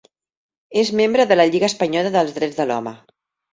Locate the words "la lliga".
1.37-1.69